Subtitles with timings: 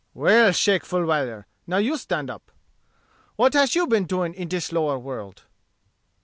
[0.15, 2.51] "Well, Shake Fulwiler, now you stand up.
[3.35, 5.43] What hash you been doin in dis lower world?"